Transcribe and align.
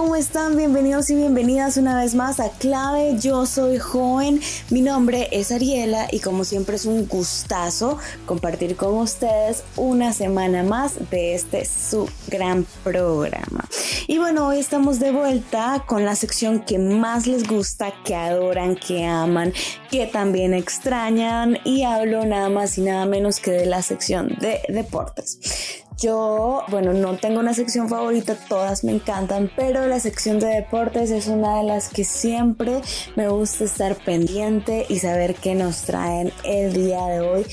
¿Cómo 0.00 0.16
están? 0.16 0.56
Bienvenidos 0.56 1.10
y 1.10 1.14
bienvenidas 1.14 1.76
una 1.76 1.94
vez 1.94 2.14
más 2.14 2.40
a 2.40 2.48
Clave. 2.48 3.18
Yo 3.20 3.44
soy 3.44 3.78
joven, 3.78 4.40
mi 4.70 4.80
nombre 4.80 5.28
es 5.30 5.52
Ariela 5.52 6.08
y 6.10 6.20
como 6.20 6.44
siempre 6.44 6.76
es 6.76 6.86
un 6.86 7.06
gustazo 7.06 7.98
compartir 8.24 8.76
con 8.76 8.94
ustedes 8.94 9.62
una 9.76 10.14
semana 10.14 10.62
más 10.62 10.94
de 11.10 11.34
este 11.34 11.66
su 11.66 12.08
gran 12.28 12.66
programa. 12.82 13.68
Y 14.06 14.16
bueno, 14.16 14.48
hoy 14.48 14.58
estamos 14.58 15.00
de 15.00 15.12
vuelta 15.12 15.84
con 15.86 16.06
la 16.06 16.16
sección 16.16 16.60
que 16.64 16.78
más 16.78 17.26
les 17.26 17.46
gusta, 17.46 17.92
que 18.02 18.14
adoran, 18.14 18.76
que 18.76 19.04
aman, 19.04 19.52
que 19.90 20.06
también 20.06 20.54
extrañan 20.54 21.58
y 21.64 21.82
hablo 21.82 22.24
nada 22.24 22.48
más 22.48 22.78
y 22.78 22.82
nada 22.82 23.06
menos 23.06 23.40
que 23.40 23.50
de 23.50 23.66
la 23.66 23.82
sección 23.82 24.36
de 24.40 24.60
deportes. 24.68 25.84
Yo, 25.98 26.62
bueno, 26.68 26.94
no 26.94 27.18
tengo 27.18 27.40
una 27.40 27.52
sección 27.52 27.90
favorita, 27.90 28.34
todas 28.48 28.84
me 28.84 28.92
encantan, 28.92 29.50
pero 29.54 29.86
la 29.86 30.00
sección 30.00 30.38
de 30.38 30.46
deportes 30.46 31.10
es 31.10 31.26
una 31.26 31.58
de 31.58 31.64
las 31.64 31.90
que 31.90 32.04
siempre 32.04 32.80
me 33.16 33.28
gusta 33.28 33.64
estar 33.64 33.96
pendiente 33.96 34.86
y 34.88 34.98
saber 35.00 35.34
qué 35.34 35.54
nos 35.54 35.82
traen 35.82 36.32
el 36.42 36.72
día 36.72 37.04
de 37.06 37.20
hoy 37.20 37.46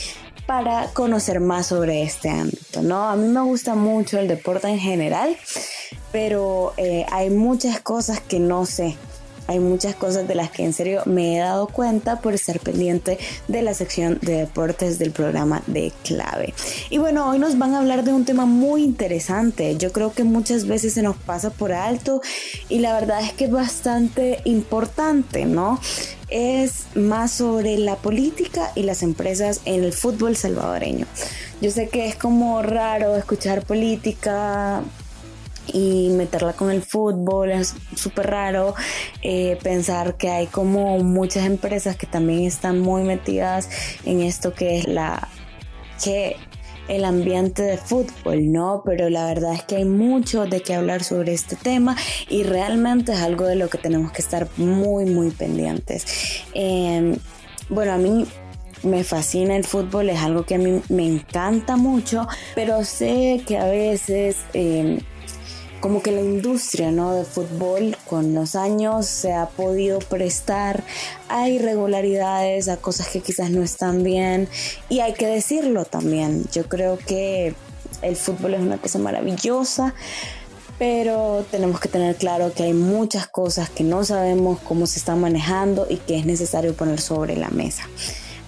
para 0.45 0.87
conocer 0.93 1.41
más 1.41 1.67
sobre 1.67 2.03
este 2.03 2.29
ámbito, 2.29 2.81
¿no? 2.81 3.09
A 3.09 3.17
mí 3.17 3.27
me 3.27 3.41
gusta 3.41 3.75
mucho 3.75 4.17
el 4.17 4.29
deporte 4.29 4.69
en 4.69 4.79
general, 4.79 5.35
pero 6.13 6.73
eh, 6.77 7.05
hay 7.11 7.29
muchas 7.29 7.81
cosas 7.81 8.21
que 8.21 8.39
no 8.39 8.65
sé 8.65 8.95
hay 9.47 9.59
muchas 9.59 9.95
cosas 9.95 10.27
de 10.27 10.35
las 10.35 10.51
que 10.51 10.63
en 10.63 10.73
serio 10.73 11.01
me 11.05 11.37
he 11.37 11.39
dado 11.39 11.67
cuenta 11.67 12.19
por 12.19 12.33
estar 12.33 12.59
pendiente 12.59 13.17
de 13.47 13.61
la 13.61 13.73
sección 13.73 14.19
de 14.21 14.33
deportes 14.33 14.99
del 14.99 15.11
programa 15.11 15.63
de 15.67 15.91
clave. 16.03 16.53
Y 16.89 16.97
bueno, 16.97 17.29
hoy 17.29 17.39
nos 17.39 17.57
van 17.57 17.73
a 17.73 17.79
hablar 17.79 18.03
de 18.03 18.13
un 18.13 18.25
tema 18.25 18.45
muy 18.45 18.83
interesante. 18.83 19.75
Yo 19.77 19.91
creo 19.91 20.13
que 20.13 20.23
muchas 20.23 20.67
veces 20.67 20.93
se 20.93 21.01
nos 21.01 21.17
pasa 21.17 21.49
por 21.49 21.71
alto 21.71 22.21
y 22.69 22.79
la 22.79 22.93
verdad 22.93 23.21
es 23.23 23.33
que 23.33 23.45
es 23.45 23.51
bastante 23.51 24.41
importante, 24.43 25.45
¿no? 25.45 25.79
Es 26.29 26.87
más 26.95 27.31
sobre 27.31 27.77
la 27.77 27.95
política 27.95 28.71
y 28.75 28.83
las 28.83 29.01
empresas 29.01 29.61
en 29.63 29.83
el 29.83 29.93
fútbol 29.93 30.35
salvadoreño. 30.35 31.05
Yo 31.61 31.71
sé 31.71 31.87
que 31.87 32.07
es 32.07 32.15
como 32.15 32.61
raro 32.61 33.15
escuchar 33.15 33.65
política 33.65 34.83
y 35.73 36.09
meterla 36.09 36.53
con 36.53 36.71
el 36.71 36.81
fútbol 36.81 37.51
es 37.51 37.75
súper 37.95 38.27
raro 38.27 38.75
eh, 39.21 39.57
pensar 39.61 40.17
que 40.17 40.29
hay 40.29 40.47
como 40.47 40.97
muchas 40.99 41.45
empresas 41.45 41.95
que 41.95 42.07
también 42.07 42.45
están 42.45 42.79
muy 42.79 43.03
metidas 43.03 43.69
en 44.05 44.21
esto 44.21 44.53
que 44.53 44.79
es 44.79 44.87
la 44.87 45.27
que 46.03 46.37
el 46.87 47.05
ambiente 47.05 47.63
de 47.63 47.77
fútbol, 47.77 48.51
¿no? 48.51 48.81
Pero 48.85 49.09
la 49.09 49.25
verdad 49.25 49.53
es 49.53 49.63
que 49.63 49.77
hay 49.77 49.85
mucho 49.85 50.45
de 50.45 50.61
qué 50.61 50.73
hablar 50.73 51.03
sobre 51.03 51.33
este 51.33 51.55
tema 51.55 51.95
y 52.29 52.43
realmente 52.43 53.11
es 53.11 53.19
algo 53.19 53.45
de 53.45 53.55
lo 53.55 53.69
que 53.69 53.77
tenemos 53.77 54.11
que 54.11 54.21
estar 54.21 54.47
muy, 54.57 55.05
muy 55.05 55.31
pendientes. 55.31 56.45
Em, 56.53 57.17
bueno, 57.69 57.93
a 57.93 57.97
mí 57.97 58.25
me 58.83 59.03
fascina 59.03 59.55
el 59.55 59.65
fútbol, 59.65 60.09
es 60.09 60.19
algo 60.19 60.45
que 60.45 60.55
a 60.55 60.59
mí 60.59 60.81
me 60.89 61.05
encanta 61.05 61.75
mucho, 61.75 62.27
pero 62.55 62.83
sé 62.83 63.41
que 63.45 63.57
a 63.57 63.65
veces... 63.65 64.37
Em, 64.53 64.99
como 65.79 66.01
que 66.01 66.11
la 66.11 66.21
industria 66.21 66.91
¿no? 66.91 67.13
de 67.13 67.23
fútbol 67.23 67.95
con 68.05 68.33
los 68.33 68.55
años 68.55 69.05
se 69.05 69.33
ha 69.33 69.47
podido 69.47 69.99
prestar 69.99 70.83
a 71.29 71.49
irregularidades, 71.49 72.67
a 72.67 72.77
cosas 72.77 73.07
que 73.09 73.21
quizás 73.21 73.51
no 73.51 73.63
están 73.63 74.03
bien 74.03 74.47
y 74.89 74.99
hay 74.99 75.13
que 75.13 75.27
decirlo 75.27 75.85
también. 75.85 76.45
Yo 76.51 76.67
creo 76.67 76.97
que 76.97 77.55
el 78.01 78.15
fútbol 78.15 78.55
es 78.55 78.61
una 78.61 78.77
cosa 78.77 78.99
maravillosa, 78.99 79.93
pero 80.79 81.45
tenemos 81.49 81.79
que 81.79 81.89
tener 81.89 82.15
claro 82.15 82.53
que 82.53 82.63
hay 82.63 82.73
muchas 82.73 83.27
cosas 83.27 83.69
que 83.69 83.83
no 83.83 84.03
sabemos 84.03 84.59
cómo 84.59 84.87
se 84.87 84.99
están 84.99 85.19
manejando 85.19 85.87
y 85.89 85.97
que 85.97 86.17
es 86.17 86.25
necesario 86.25 86.75
poner 86.75 87.01
sobre 87.01 87.35
la 87.35 87.49
mesa. 87.49 87.83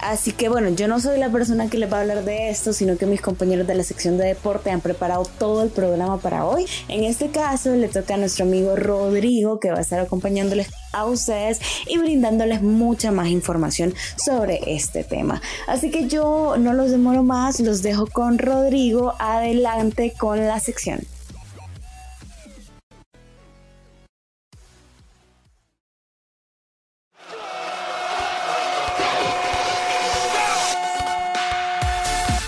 Así 0.02 0.32
que 0.32 0.48
bueno, 0.48 0.70
yo 0.70 0.88
no 0.88 1.00
soy 1.00 1.18
la 1.18 1.30
persona 1.30 1.68
que 1.68 1.78
les 1.78 1.92
va 1.92 1.98
a 1.98 2.00
hablar 2.00 2.24
de 2.24 2.50
esto, 2.50 2.72
sino 2.72 2.96
que 2.96 3.06
mis 3.06 3.20
compañeros 3.20 3.66
de 3.66 3.74
la 3.74 3.84
sección 3.84 4.16
de 4.18 4.26
deporte 4.26 4.70
han 4.70 4.80
preparado 4.80 5.24
todo 5.38 5.62
el 5.62 5.70
programa 5.70 6.18
para 6.18 6.44
hoy. 6.44 6.66
En 6.88 7.04
este 7.04 7.30
caso 7.30 7.74
le 7.74 7.88
toca 7.88 8.14
a 8.14 8.16
nuestro 8.16 8.44
amigo 8.44 8.76
Rodrigo 8.76 9.60
que 9.60 9.70
va 9.70 9.78
a 9.78 9.82
estar 9.82 10.00
acompañándoles 10.00 10.68
a 10.92 11.04
ustedes 11.04 11.60
y 11.86 11.98
brindándoles 11.98 12.62
mucha 12.62 13.12
más 13.12 13.28
información 13.28 13.94
sobre 14.16 14.60
este 14.66 15.04
tema. 15.04 15.40
Así 15.66 15.90
que 15.90 16.08
yo 16.08 16.56
no 16.58 16.72
los 16.72 16.90
demoro 16.90 17.22
más, 17.22 17.60
los 17.60 17.82
dejo 17.82 18.06
con 18.06 18.38
Rodrigo. 18.38 19.14
Adelante 19.18 20.14
con 20.18 20.38
la 20.46 20.60
sección. 20.60 21.00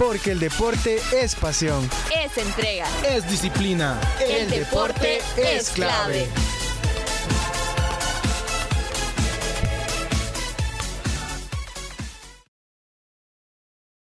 Porque 0.04 0.32
el 0.32 0.40
deporte 0.40 0.98
es 1.12 1.36
pasión. 1.36 1.88
Es 2.12 2.36
entrega. 2.36 2.86
Es 3.06 3.30
disciplina. 3.30 4.00
El, 4.20 4.50
deporte, 4.50 5.20
es 5.36 5.70
clave. 5.70 6.26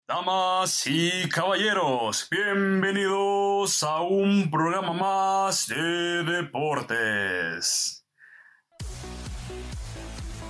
Damas 0.07 0.87
y 0.87 1.27
caballeros, 1.31 2.29
bienvenidos 2.31 3.83
a 3.83 4.03
un 4.03 4.51
programa 4.51 4.93
más 4.93 5.67
de 5.67 6.25
deportes. 6.25 8.05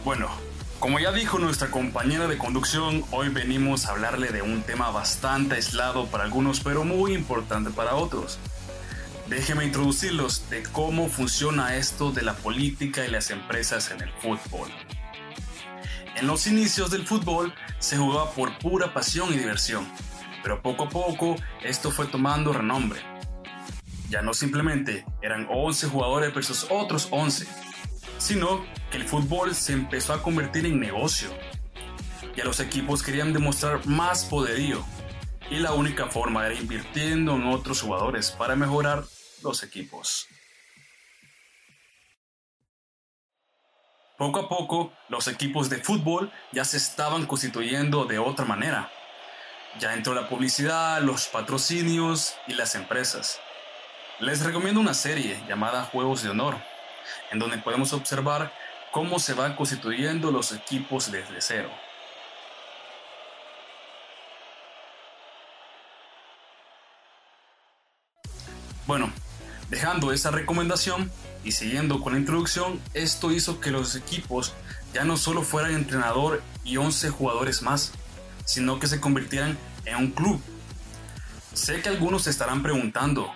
Bueno, 0.05 0.29
como 0.79 0.99
ya 0.99 1.13
dijo 1.13 1.39
nuestra 1.39 1.71
compañera 1.71 2.29
de 2.29 2.39
conducción, 2.39 3.05
hoy 3.11 3.29
venimos 3.29 3.87
a 3.87 3.93
hablarle 3.93 4.29
de 4.29 4.43
un 4.43 4.63
tema 4.63 4.91
bastante 4.91 5.55
aislado 5.55 6.07
para 6.07 6.25
algunos, 6.25 6.61
pero 6.61 6.85
muy 6.85 7.15
importante 7.15 7.71
para 7.71 7.95
otros. 7.95 8.39
Déjeme 9.29 9.65
introducirlos 9.65 10.49
de 10.51 10.63
cómo 10.65 11.09
funciona 11.09 11.77
esto 11.77 12.13
de 12.13 12.23
la 12.23 12.35
política 12.35 13.05
y 13.05 13.11
las 13.11 13.31
empresas 13.31 13.91
en 13.91 14.03
el 14.03 14.13
fútbol. 14.13 14.71
En 16.17 16.27
los 16.27 16.47
inicios 16.47 16.91
del 16.91 17.07
fútbol 17.07 17.53
se 17.79 17.97
jugaba 17.97 18.31
por 18.33 18.57
pura 18.59 18.93
pasión 18.93 19.33
y 19.33 19.39
diversión, 19.39 19.87
pero 20.43 20.63
poco 20.63 20.85
a 20.85 20.89
poco 20.89 21.37
esto 21.63 21.91
fue 21.91 22.07
tomando 22.07 22.53
renombre. 22.53 23.01
Ya 24.11 24.23
no 24.23 24.33
simplemente 24.35 25.05
eran 25.23 25.47
11 25.51 25.89
jugadores 25.89 26.35
versus 26.35 26.67
otros 26.71 27.09
11, 27.11 27.47
sino 28.19 28.65
el 28.93 29.05
fútbol 29.05 29.55
se 29.55 29.73
empezó 29.73 30.13
a 30.13 30.23
convertir 30.23 30.67
en 30.67 30.81
negocio. 30.81 31.29
Ya 32.37 32.45
los 32.45 32.61
equipos 32.61 33.03
querían 33.03 33.33
demostrar 33.33 33.87
más 33.87 34.25
poderío 34.25 34.85
y 35.51 35.59
la 35.59 35.73
única 35.73 36.07
forma 36.07 36.47
era 36.47 36.55
invirtiendo 36.55 37.35
en 37.37 37.47
otros 37.47 37.83
jugadores 37.83 38.31
para 38.31 38.57
mejorar 38.57 39.05
los 39.43 39.63
equipos. 39.63 40.27
Poco 44.19 44.41
a 44.41 44.49
poco, 44.49 44.93
los 45.09 45.29
equipos 45.29 45.69
de 45.69 45.77
fútbol 45.77 46.33
ya 46.53 46.65
se 46.65 46.79
estaban 46.79 47.27
constituyendo 47.27 48.07
de 48.07 48.19
otra 48.19 48.47
manera. 48.47 48.91
Ya 49.79 49.93
entró 49.93 50.15
la 50.15 50.29
publicidad, 50.29 51.03
los 51.03 51.27
patrocinios 51.27 52.35
y 52.49 52.55
las 52.55 52.75
empresas. 52.75 53.41
Les 54.21 54.43
recomiendo 54.43 54.81
una 54.81 54.95
serie 54.95 55.39
llamada 55.47 55.85
Juegos 55.85 56.23
de 56.23 56.31
Honor, 56.31 56.57
en 57.31 57.39
donde 57.39 57.59
podemos 57.59 57.93
observar 57.93 58.53
cómo 58.97 59.19
se 59.19 59.35
van 59.35 59.55
constituyendo 59.57 60.31
los 60.31 60.53
equipos 60.53 61.13
desde 61.13 61.43
cero. 61.43 61.69
Bueno, 68.87 69.13
dejando 69.69 70.13
esa 70.13 70.31
recomendación 70.31 71.13
y 71.45 71.53
siguiendo 71.53 72.01
con 72.01 72.15
la 72.15 72.19
introducción, 72.19 72.81
esto 72.95 73.33
hizo 73.33 73.61
que 73.61 73.71
los 73.71 73.95
equipos 73.97 74.55
ya 74.95 75.05
no 75.05 75.19
solo 75.19 75.43
fueran 75.43 75.75
entrenador 75.75 76.43
y 76.65 76.79
11 76.79 77.11
jugadores 77.11 77.61
más, 77.61 77.93
sino 78.47 78.81
que 78.81 78.87
se 78.87 78.99
convirtieran 78.99 79.59
en 79.85 79.97
un 79.97 80.11
club. 80.13 80.41
Sé 81.53 81.83
que 81.83 81.91
algunos 81.91 82.23
se 82.23 82.31
estarán 82.31 82.63
preguntando, 82.63 83.31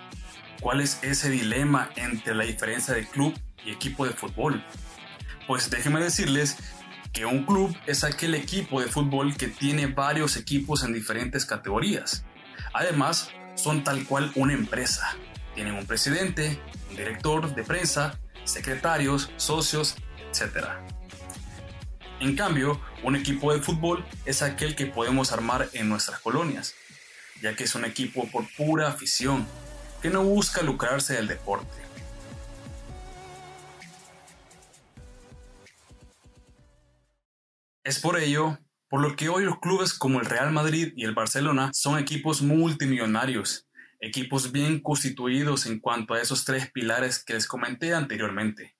¿cuál 0.59 0.81
es 0.81 0.97
ese 1.03 1.29
dilema 1.29 1.91
entre 1.97 2.33
la 2.33 2.45
diferencia 2.45 2.95
de 2.95 3.07
club 3.07 3.39
y 3.65 3.71
equipo 3.71 4.05
de 4.05 4.13
fútbol. 4.13 4.63
Pues 5.47 5.69
déjenme 5.69 5.99
decirles 5.99 6.57
que 7.13 7.25
un 7.25 7.45
club 7.45 7.75
es 7.87 8.03
aquel 8.03 8.35
equipo 8.35 8.81
de 8.81 8.87
fútbol 8.87 9.35
que 9.35 9.47
tiene 9.47 9.87
varios 9.87 10.37
equipos 10.37 10.83
en 10.83 10.93
diferentes 10.93 11.45
categorías. 11.45 12.23
Además, 12.73 13.29
son 13.55 13.83
tal 13.83 14.05
cual 14.05 14.31
una 14.35 14.53
empresa. 14.53 15.15
Tienen 15.55 15.73
un 15.73 15.85
presidente, 15.85 16.59
un 16.89 16.95
director 16.95 17.53
de 17.53 17.63
prensa, 17.63 18.17
secretarios, 18.45 19.29
socios, 19.37 19.95
etc. 20.29 20.67
En 22.19 22.35
cambio, 22.35 22.79
un 23.03 23.15
equipo 23.15 23.53
de 23.53 23.61
fútbol 23.61 24.05
es 24.25 24.41
aquel 24.41 24.75
que 24.75 24.85
podemos 24.85 25.31
armar 25.31 25.69
en 25.73 25.89
nuestras 25.89 26.19
colonias, 26.19 26.75
ya 27.41 27.55
que 27.55 27.63
es 27.63 27.75
un 27.75 27.83
equipo 27.83 28.29
por 28.29 28.45
pura 28.55 28.87
afición, 28.87 29.45
que 30.01 30.09
no 30.09 30.23
busca 30.23 30.61
lucrarse 30.61 31.13
del 31.13 31.27
deporte. 31.27 31.90
Es 37.83 37.99
por 37.99 38.19
ello 38.19 38.59
por 38.89 39.01
lo 39.01 39.15
que 39.15 39.29
hoy 39.29 39.43
los 39.43 39.59
clubes 39.59 39.93
como 39.93 40.19
el 40.19 40.27
Real 40.27 40.51
Madrid 40.51 40.93
y 40.95 41.05
el 41.05 41.15
Barcelona 41.15 41.71
son 41.73 41.97
equipos 41.97 42.43
multimillonarios, 42.43 43.67
equipos 43.99 44.51
bien 44.51 44.81
constituidos 44.81 45.65
en 45.65 45.79
cuanto 45.79 46.13
a 46.13 46.21
esos 46.21 46.45
tres 46.45 46.69
pilares 46.71 47.23
que 47.23 47.33
les 47.33 47.47
comenté 47.47 47.95
anteriormente. 47.95 48.75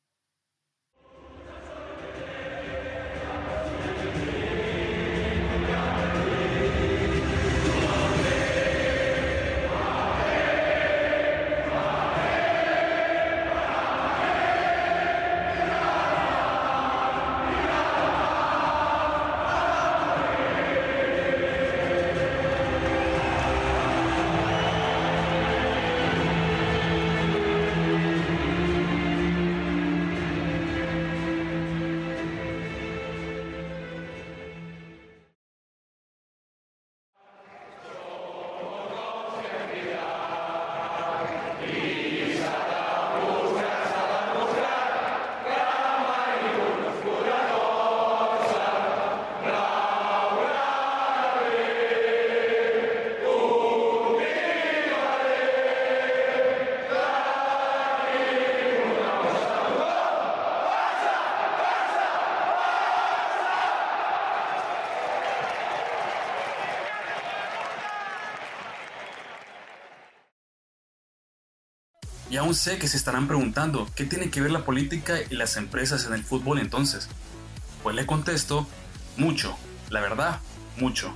Aún 72.42 72.56
sé 72.56 72.78
que 72.78 72.88
se 72.88 72.98
estarán 72.98 73.28
preguntando, 73.28 73.88
¿qué 73.96 74.04
tiene 74.04 74.30
que 74.30 74.42
ver 74.42 74.52
la 74.52 74.66
política 74.66 75.18
y 75.30 75.36
las 75.36 75.58
empresas 75.58 76.06
en 76.06 76.14
el 76.14 76.24
fútbol 76.24 76.60
entonces? 76.60 77.08
Pues 77.84 77.96
le 77.96 78.06
contesto, 78.06 78.68
mucho, 79.16 79.56
la 79.90 80.02
verdad, 80.02 80.40
mucho. 80.78 81.14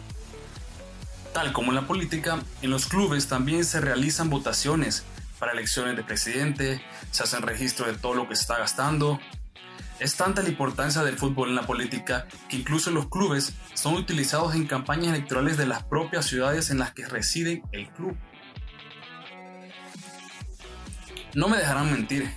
Tal 1.33 1.51
como 1.51 1.71
en 1.71 1.75
la 1.75 1.87
política, 1.87 2.39
en 2.61 2.69
los 2.69 2.85
clubes 2.85 3.27
también 3.27 3.65
se 3.65 3.81
realizan 3.81 4.29
votaciones 4.29 5.03
para 5.39 5.51
elecciones 5.51 5.95
de 5.97 6.03
presidente, 6.03 6.81
se 7.11 7.23
hacen 7.23 7.41
registro 7.41 7.87
de 7.87 7.97
todo 7.97 8.13
lo 8.13 8.29
que 8.29 8.35
se 8.35 8.43
está 8.43 8.59
gastando. 8.59 9.19
Es 9.99 10.15
tanta 10.15 10.43
la 10.43 10.49
importancia 10.49 11.03
del 11.03 11.17
fútbol 11.17 11.49
en 11.49 11.55
la 11.55 11.65
política 11.65 12.27
que 12.49 12.57
incluso 12.57 12.91
los 12.91 13.09
clubes 13.09 13.53
son 13.73 13.95
utilizados 13.95 14.53
en 14.53 14.67
campañas 14.67 15.15
electorales 15.15 15.57
de 15.57 15.65
las 15.65 15.83
propias 15.83 16.25
ciudades 16.25 16.69
en 16.69 16.79
las 16.79 16.93
que 16.93 17.07
reside 17.07 17.63
el 17.71 17.89
club. 17.89 18.15
No 21.35 21.49
me 21.49 21.57
dejarán 21.57 21.91
mentir. 21.91 22.33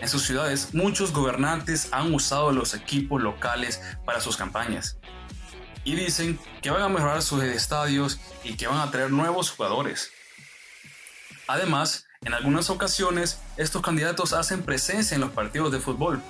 En 0.00 0.08
sus 0.08 0.22
ciudades, 0.22 0.72
muchos 0.72 1.12
gobernantes 1.12 1.90
han 1.92 2.14
usado 2.14 2.52
los 2.52 2.72
equipos 2.72 3.20
locales 3.20 3.82
para 4.06 4.22
sus 4.22 4.38
campañas. 4.38 4.96
Y 5.84 5.94
dicen 5.94 6.40
que 6.62 6.70
van 6.70 6.80
a 6.80 6.88
mejorar 6.88 7.20
sus 7.20 7.42
estadios 7.42 8.18
y 8.42 8.56
que 8.56 8.66
van 8.66 8.78
a 8.78 8.90
traer 8.90 9.10
nuevos 9.10 9.50
jugadores. 9.50 10.10
Además, 11.48 12.06
en 12.22 12.32
algunas 12.32 12.70
ocasiones, 12.70 13.40
estos 13.58 13.82
candidatos 13.82 14.32
hacen 14.32 14.62
presencia 14.62 15.16
en 15.16 15.20
los 15.20 15.32
partidos 15.32 15.70
de 15.70 15.80
fútbol. 15.80 16.22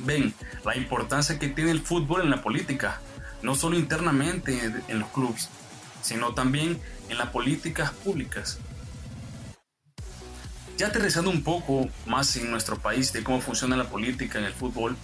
Ven 0.00 0.34
la 0.64 0.76
importancia 0.76 1.38
que 1.38 1.46
tiene 1.46 1.70
el 1.70 1.80
fútbol 1.80 2.22
en 2.22 2.30
la 2.30 2.42
política, 2.42 3.00
no 3.40 3.54
solo 3.54 3.78
internamente 3.78 4.72
en 4.88 4.98
los 4.98 5.10
clubes, 5.10 5.48
sino 6.02 6.34
también 6.34 6.80
en 7.08 7.18
las 7.18 7.28
políticas 7.28 7.92
públicas. 7.92 8.58
Ya 10.76 10.88
aterrizando 10.88 11.30
un 11.30 11.44
poco 11.44 11.88
más 12.06 12.36
en 12.36 12.50
nuestro 12.50 12.76
país 12.78 13.12
de 13.12 13.22
cómo 13.22 13.40
funciona 13.40 13.76
la 13.76 13.84
política 13.84 14.38
en 14.38 14.46
el 14.46 14.52
fútbol, 14.52 14.96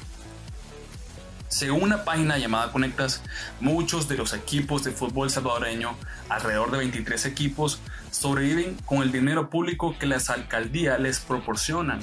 según 1.50 1.82
una 1.82 2.05
página 2.05 2.38
llamada 2.38 2.70
Conectas, 2.70 3.22
muchos 3.58 4.08
de 4.08 4.17
los 4.17 4.34
equipos 4.34 4.84
de 4.84 4.93
fútbol 4.93 5.31
salvadoreño, 5.31 5.96
alrededor 6.28 6.70
de 6.70 6.78
23 6.78 7.26
equipos, 7.26 7.81
sobreviven 8.12 8.76
con 8.84 9.02
el 9.02 9.11
dinero 9.11 9.50
público 9.50 9.96
que 9.99 10.06
las 10.06 10.31
alcaldías 10.31 11.00
les 11.00 11.19
proporcionan. 11.19 12.00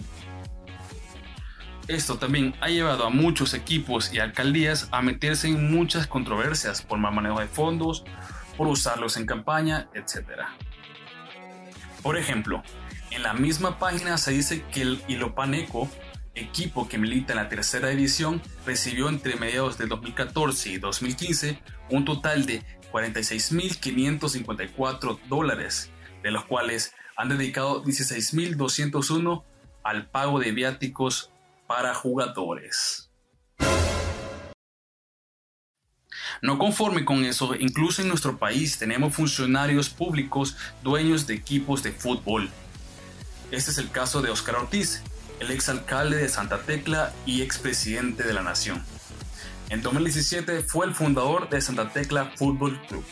Esto 1.87 2.17
también 2.17 2.55
ha 2.59 2.67
llevado 2.67 3.05
a 3.05 3.09
muchos 3.09 3.53
equipos 3.53 4.13
y 4.13 4.19
alcaldías 4.19 4.89
a 4.91 5.01
meterse 5.01 5.47
en 5.47 5.71
muchas 5.71 6.07
controversias 6.07 6.81
por 6.81 6.99
mal 6.99 7.13
manejo 7.13 7.39
de 7.39 7.47
fondos, 7.47 8.03
por 8.57 8.67
usarlos 8.67 9.15
en 9.15 9.25
campaña, 9.25 9.87
etc. 9.93 10.41
Por 12.03 12.17
ejemplo, 12.17 12.63
en 13.11 13.23
la 13.23 13.33
misma 13.33 13.79
página 13.79 14.17
se 14.17 14.31
dice 14.31 14.63
que 14.71 14.81
el 14.81 15.01
Ilopaneco, 15.07 15.89
equipo 16.35 16.87
que 16.87 16.97
milita 16.97 17.33
en 17.33 17.37
la 17.37 17.49
tercera 17.49 17.89
división, 17.89 18.41
recibió 18.65 19.09
entre 19.09 19.35
mediados 19.35 19.77
de 19.77 19.87
2014 19.87 20.69
y 20.69 20.77
2015 20.77 21.59
un 21.89 22.05
total 22.05 22.45
de 22.45 22.63
46.554 22.91 25.19
dólares, 25.27 25.91
de 26.23 26.31
los 26.31 26.45
cuales 26.45 26.93
han 27.15 27.29
dedicado 27.29 27.83
16.201 27.83 29.43
al 29.83 30.09
pago 30.09 30.39
de 30.39 30.51
viáticos 30.51 31.31
para 31.67 31.93
jugadores. 31.93 33.11
No 36.41 36.57
conforme 36.59 37.05
con 37.05 37.25
eso, 37.25 37.55
incluso 37.55 38.01
en 38.01 38.09
nuestro 38.09 38.37
país 38.37 38.77
tenemos 38.77 39.15
funcionarios 39.15 39.89
públicos 39.89 40.55
dueños 40.83 41.25
de 41.25 41.35
equipos 41.35 41.83
de 41.83 41.91
fútbol. 41.91 42.49
Este 43.49 43.71
es 43.71 43.77
el 43.77 43.89
caso 43.91 44.21
de 44.21 44.29
Oscar 44.29 44.55
Ortiz, 44.57 45.01
el 45.39 45.51
exalcalde 45.51 46.17
de 46.17 46.27
Santa 46.27 46.63
Tecla 46.63 47.13
y 47.25 47.41
expresidente 47.41 48.23
de 48.23 48.33
la 48.33 48.41
Nación. 48.41 48.83
En 49.69 49.81
2017 49.81 50.63
fue 50.63 50.85
el 50.85 50.93
fundador 50.93 51.49
de 51.49 51.61
Santa 51.61 51.89
Tecla 51.89 52.33
Fútbol 52.35 52.77
Club. 52.87 53.05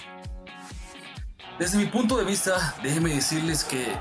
Desde 1.58 1.78
mi 1.78 1.86
punto 1.86 2.18
de 2.18 2.26
vista, 2.26 2.76
déjenme 2.84 3.16
decirles 3.16 3.64
que 3.64 3.98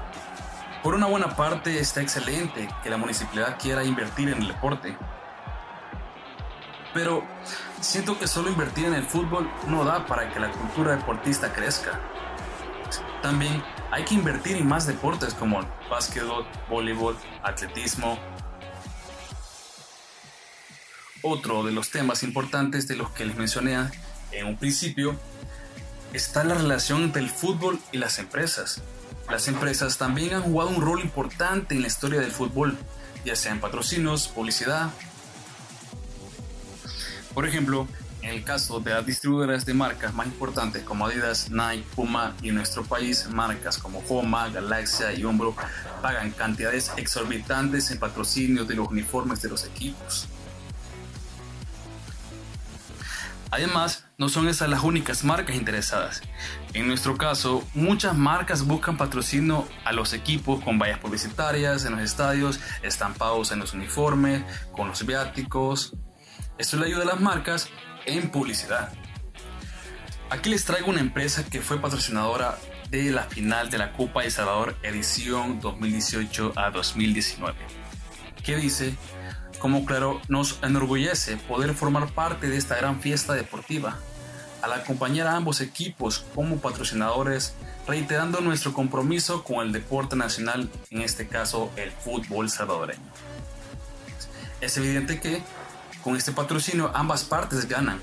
por 0.83 0.95
una 0.95 1.07
buena 1.07 1.37
parte 1.37 1.79
está 1.79 2.03
excelente 2.03 2.69
que 2.83 2.91
la 2.91 2.97
municipalidad 2.97 3.57
quiera 3.57 3.85
invertir 3.85 4.29
en 4.29 4.43
el 4.43 4.49
deporte. 4.49 4.97
Pero 6.93 7.23
siento 7.81 8.19
que 8.19 8.27
solo 8.27 8.51
invertir 8.51 8.87
en 8.87 8.95
el 8.95 9.05
fútbol 9.05 9.49
no 9.69 9.85
da 9.85 10.05
para 10.05 10.33
que 10.33 10.41
la 10.41 10.51
cultura 10.51 10.97
deportista 10.97 11.53
crezca. 11.53 12.01
También 13.25 13.65
hay 13.91 14.05
que 14.05 14.13
invertir 14.13 14.59
en 14.59 14.69
más 14.69 14.87
deportes 14.87 15.33
como 15.33 15.67
básquetbol, 15.89 16.47
voleibol, 16.69 17.17
atletismo. 17.43 18.19
Otro 21.23 21.65
de 21.65 21.73
los 21.73 21.89
temas 21.89 22.23
importantes 22.23 22.87
de 22.87 22.97
los 22.97 23.13
que 23.13 23.25
les 23.25 23.35
mencioné 23.35 23.79
en 24.31 24.47
un 24.47 24.59
principio 24.59 25.19
está 26.13 26.45
la 26.45 26.53
relación 26.53 27.05
entre 27.05 27.23
el 27.23 27.31
fútbol 27.31 27.81
y 27.93 27.97
las 27.97 28.19
empresas. 28.19 28.83
Las 29.31 29.49
empresas 29.49 29.97
también 29.97 30.35
han 30.35 30.43
jugado 30.43 30.69
un 30.69 30.83
rol 30.83 31.01
importante 31.01 31.75
en 31.75 31.81
la 31.81 31.87
historia 31.87 32.21
del 32.21 32.31
fútbol, 32.31 32.77
ya 33.25 33.37
sea 33.37 33.53
en 33.53 33.61
patrocinios, 33.61 34.29
publicidad. 34.29 34.91
Por 37.33 37.49
ejemplo, 37.49 37.89
en 38.25 38.31
el 38.31 38.43
caso 38.43 38.81
de 38.81 38.91
las 38.91 39.05
distribuidoras 39.05 39.67
de 39.67 39.75
marcas 39.75 40.15
más 40.15 40.27
importantes 40.27 40.83
como 40.83 41.07
Adidas, 41.07 41.51
Nike, 41.51 41.85
Puma 41.95 42.35
y 42.41 42.49
en 42.49 42.55
nuestro 42.55 42.83
país 42.83 43.29
marcas 43.29 43.77
como 43.77 44.03
Homa, 44.09 44.49
Galaxia 44.49 45.13
y 45.13 45.25
Umbro 45.25 45.55
pagan 46.01 46.31
cantidades 46.31 46.91
exorbitantes 46.97 47.91
en 47.91 47.99
patrocinios 47.99 48.67
de 48.67 48.77
los 48.77 48.89
uniformes 48.89 49.43
de 49.43 49.51
los 49.51 49.67
equipos. 49.67 50.27
Además, 53.51 54.07
no 54.17 54.31
son 54.31 54.49
esas 54.49 54.71
las 54.71 54.83
únicas 54.83 55.23
marcas 55.23 55.55
interesadas. 55.55 56.23
En 56.73 56.89
nuestro 56.89 57.19
caso, 57.19 57.63
muchas 57.75 58.17
marcas 58.17 58.65
buscan 58.65 58.97
patrocinio 58.97 59.69
a 59.85 59.93
los 59.93 60.15
equipos 60.15 60.65
con 60.65 60.79
vallas 60.79 60.99
publicitarias 60.99 61.85
en 61.85 61.93
los 61.93 62.01
estadios, 62.01 62.59
estampados 62.83 63.53
en 63.53 63.59
los 63.59 63.75
uniformes, 63.75 64.43
con 64.73 64.89
los 64.89 65.05
viáticos. 65.05 65.95
Esto 66.57 66.79
le 66.79 66.87
ayuda 66.87 67.03
a 67.03 67.07
las 67.07 67.21
marcas 67.21 67.69
en 68.07 68.31
publicidad. 68.31 68.93
Aquí 70.31 70.51
les 70.51 70.65
traigo 70.65 70.91
una 70.91 71.01
empresa 71.01 71.45
que 71.45 71.61
fue 71.61 71.81
patrocinadora 71.81 72.59
de 72.91 73.11
la 73.11 73.25
final 73.25 73.71
de 73.71 73.79
la 73.79 73.93
Copa 73.93 74.23
de 74.23 74.31
Salvador 74.31 74.77
edición 74.83 75.61
2018 75.61 76.53
a 76.57 76.71
2019, 76.71 77.55
que 78.43 78.57
dice 78.57 78.95
como 79.65 79.87
claro, 79.87 80.21
nos 80.29 80.59
enorgullece 80.63 81.39
poder 81.39 81.73
formar 81.73 82.09
parte 82.09 82.49
de 82.49 82.59
esta 82.59 82.77
gran 82.77 83.01
fiesta 83.01 83.33
deportiva, 83.33 83.99
al 84.61 84.75
acompañar 84.75 85.27
a 85.27 85.37
ambos 85.37 85.63
equipos 85.63 86.27
como 86.35 86.59
patrocinadores, 86.59 87.55
reiterando 87.87 88.43
nuestro 88.43 88.75
compromiso 88.75 89.43
con 89.43 89.65
el 89.65 89.73
deporte 89.73 90.17
nacional, 90.17 90.69
en 90.91 91.01
este 91.01 91.29
caso 91.29 91.71
el 91.77 91.91
fútbol 91.93 92.51
salvadoreño. 92.51 93.01
Es 94.61 94.77
evidente 94.77 95.19
que 95.19 95.43
con 96.05 96.17
este 96.17 96.33
patrocinio 96.33 96.91
ambas 96.95 97.25
partes 97.25 97.67
ganan, 97.67 97.99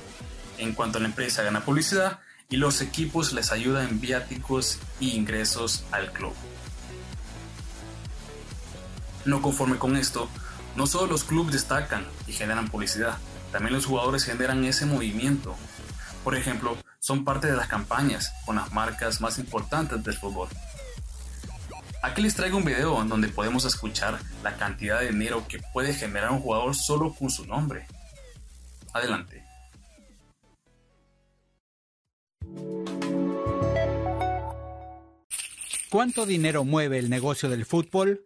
en 0.57 0.73
cuanto 0.73 0.97
a 0.97 1.01
la 1.01 1.07
empresa 1.07 1.43
gana 1.43 1.63
publicidad 1.63 2.17
y 2.49 2.57
los 2.57 2.81
equipos 2.81 3.31
les 3.31 3.51
ayudan 3.51 3.87
en 3.87 4.01
viáticos 4.01 4.79
y 4.99 5.11
ingresos 5.11 5.83
al 5.91 6.11
club. 6.11 6.33
No 9.23 9.43
conforme 9.43 9.77
con 9.77 9.95
esto, 9.95 10.27
no 10.75 10.87
solo 10.87 11.11
los 11.11 11.23
clubes 11.23 11.53
destacan 11.53 12.03
y 12.25 12.33
generan 12.33 12.69
publicidad, 12.69 13.19
también 13.51 13.75
los 13.75 13.85
jugadores 13.85 14.23
generan 14.23 14.65
ese 14.65 14.87
movimiento. 14.87 15.55
Por 16.23 16.35
ejemplo, 16.35 16.75
son 16.99 17.23
parte 17.23 17.51
de 17.51 17.55
las 17.55 17.67
campañas 17.67 18.33
con 18.47 18.55
las 18.55 18.73
marcas 18.73 19.21
más 19.21 19.37
importantes 19.37 20.03
del 20.03 20.17
fútbol. 20.17 20.49
Aquí 22.03 22.23
les 22.23 22.33
traigo 22.33 22.57
un 22.57 22.65
video 22.65 23.03
donde 23.03 23.27
podemos 23.27 23.63
escuchar 23.63 24.19
la 24.43 24.57
cantidad 24.57 24.99
de 24.99 25.11
dinero 25.11 25.45
que 25.47 25.59
puede 25.71 25.93
generar 25.93 26.31
un 26.31 26.39
jugador 26.39 26.75
solo 26.75 27.13
con 27.13 27.29
su 27.29 27.45
nombre. 27.45 27.85
Adelante. 28.91 29.43
¿Cuánto 35.91 36.25
dinero 36.25 36.63
mueve 36.63 36.97
el 36.97 37.09
negocio 37.09 37.49
del 37.49 37.65
fútbol? 37.65 38.25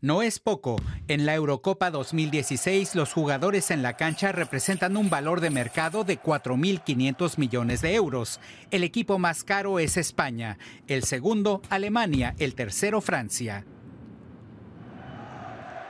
No 0.00 0.22
es 0.22 0.38
poco. 0.38 0.76
En 1.08 1.26
la 1.26 1.34
Eurocopa 1.34 1.90
2016, 1.90 2.94
los 2.94 3.12
jugadores 3.12 3.72
en 3.72 3.82
la 3.82 3.94
cancha 3.94 4.30
representan 4.30 4.96
un 4.96 5.10
valor 5.10 5.40
de 5.40 5.50
mercado 5.50 6.04
de 6.04 6.22
4.500 6.22 7.36
millones 7.36 7.80
de 7.80 7.94
euros. 7.96 8.38
El 8.70 8.84
equipo 8.84 9.18
más 9.18 9.42
caro 9.42 9.80
es 9.80 9.96
España, 9.96 10.56
el 10.86 11.02
segundo 11.02 11.62
Alemania, 11.68 12.36
el 12.38 12.54
tercero 12.54 13.00
Francia. 13.00 13.64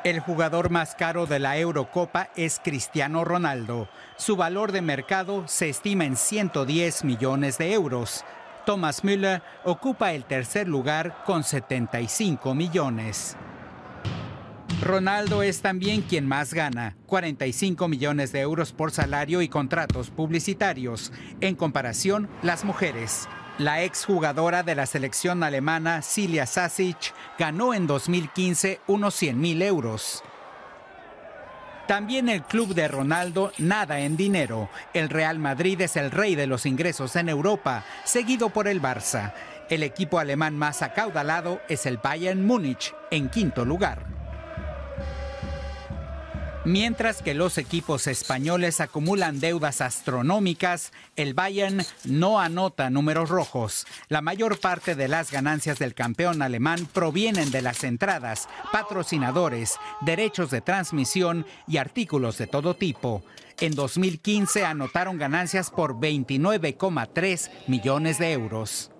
El 0.04 0.20
jugador 0.20 0.70
más 0.70 0.94
caro 0.94 1.26
de 1.26 1.38
la 1.38 1.58
Eurocopa 1.58 2.30
es 2.34 2.62
Cristiano 2.64 3.26
Ronaldo. 3.26 3.90
Su 4.16 4.36
valor 4.36 4.72
de 4.72 4.80
mercado 4.80 5.46
se 5.48 5.68
estima 5.68 6.06
en 6.06 6.16
110 6.16 7.04
millones 7.04 7.58
de 7.58 7.74
euros. 7.74 8.24
Thomas 8.64 9.04
Müller 9.04 9.42
ocupa 9.64 10.14
el 10.14 10.24
tercer 10.24 10.66
lugar 10.66 11.24
con 11.26 11.44
75 11.44 12.54
millones. 12.54 13.36
Ronaldo 14.80 15.42
es 15.42 15.60
también 15.60 16.02
quien 16.02 16.26
más 16.28 16.54
gana, 16.54 16.96
45 17.06 17.88
millones 17.88 18.30
de 18.30 18.40
euros 18.40 18.72
por 18.72 18.92
salario 18.92 19.42
y 19.42 19.48
contratos 19.48 20.10
publicitarios. 20.10 21.12
En 21.40 21.56
comparación, 21.56 22.28
las 22.42 22.64
mujeres. 22.64 23.28
La 23.58 23.82
exjugadora 23.82 24.62
de 24.62 24.76
la 24.76 24.86
selección 24.86 25.42
alemana, 25.42 26.00
Cilia 26.02 26.46
Sasic, 26.46 27.12
ganó 27.40 27.74
en 27.74 27.88
2015 27.88 28.80
unos 28.86 29.14
100 29.16 29.40
mil 29.40 29.62
euros. 29.62 30.22
También 31.88 32.28
el 32.28 32.42
club 32.42 32.72
de 32.72 32.86
Ronaldo 32.86 33.50
nada 33.58 33.98
en 33.98 34.16
dinero. 34.16 34.70
El 34.94 35.08
Real 35.08 35.40
Madrid 35.40 35.80
es 35.80 35.96
el 35.96 36.12
rey 36.12 36.36
de 36.36 36.46
los 36.46 36.66
ingresos 36.66 37.16
en 37.16 37.28
Europa, 37.28 37.84
seguido 38.04 38.50
por 38.50 38.68
el 38.68 38.80
Barça. 38.80 39.32
El 39.70 39.82
equipo 39.82 40.20
alemán 40.20 40.56
más 40.56 40.82
acaudalado 40.82 41.60
es 41.68 41.84
el 41.84 41.98
Bayern 41.98 42.46
Múnich, 42.46 42.94
en 43.10 43.28
quinto 43.28 43.64
lugar. 43.64 44.17
Mientras 46.68 47.22
que 47.22 47.32
los 47.32 47.56
equipos 47.56 48.06
españoles 48.06 48.82
acumulan 48.82 49.40
deudas 49.40 49.80
astronómicas, 49.80 50.92
el 51.16 51.32
Bayern 51.32 51.82
no 52.04 52.40
anota 52.40 52.90
números 52.90 53.30
rojos. 53.30 53.86
La 54.10 54.20
mayor 54.20 54.60
parte 54.60 54.94
de 54.94 55.08
las 55.08 55.32
ganancias 55.32 55.78
del 55.78 55.94
campeón 55.94 56.42
alemán 56.42 56.86
provienen 56.92 57.50
de 57.50 57.62
las 57.62 57.84
entradas, 57.84 58.50
patrocinadores, 58.70 59.78
derechos 60.02 60.50
de 60.50 60.60
transmisión 60.60 61.46
y 61.66 61.78
artículos 61.78 62.36
de 62.36 62.46
todo 62.46 62.76
tipo. 62.76 63.22
En 63.60 63.74
2015 63.74 64.66
anotaron 64.66 65.16
ganancias 65.16 65.70
por 65.70 65.94
29,3 65.94 67.48
millones 67.66 68.18
de 68.18 68.32
euros. 68.32 68.90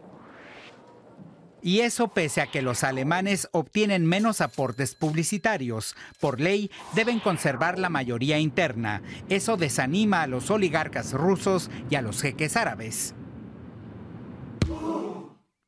Y 1.63 1.81
eso 1.81 2.09
pese 2.09 2.41
a 2.41 2.47
que 2.47 2.63
los 2.63 2.85
alemanes 2.85 3.49
obtienen 3.53 4.07
menos 4.07 4.41
aportes 4.41 4.95
publicitarios. 4.95 5.97
Por 6.21 6.41
ley, 6.41 6.71
deben 6.95 7.21
conservar 7.21 7.79
la 7.79 7.89
mayoría 7.89 8.39
interna. 8.39 9.03
Eso 9.29 9.57
desanima 9.57 10.23
a 10.23 10.27
los 10.27 10.51
oligarcas 10.51 11.13
rusos 11.13 11.71
y 11.91 11.97
a 11.97 12.03
los 12.03 12.23
jeques 12.23 12.57
árabes. 12.57 13.15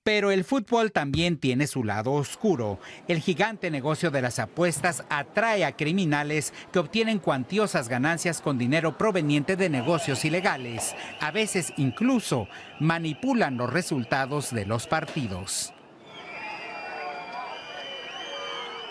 Pero 0.02 0.30
el 0.30 0.44
fútbol 0.44 0.92
también 0.92 1.37
tiene 1.37 1.66
su 1.66 1.85
lado 1.85 2.12
oscuro. 2.12 2.80
El 3.06 3.20
gigante 3.20 3.70
negocio 3.70 4.11
de 4.11 4.23
las 4.23 4.38
apuestas 4.38 5.04
atrae 5.11 5.64
a 5.64 5.76
criminales 5.76 6.54
que 6.73 6.78
obtienen 6.78 7.18
cuantiosas 7.18 7.88
ganancias 7.88 8.40
con 8.40 8.56
dinero 8.56 8.97
proveniente 8.97 9.56
de 9.56 9.68
negocios 9.68 10.25
ilegales. 10.25 10.94
A 11.20 11.30
veces 11.30 11.75
incluso 11.76 12.49
manipulan 12.80 13.59
los 13.59 13.70
resultados 13.70 14.52
de 14.52 14.64
los 14.64 14.87
partidos. 14.87 15.75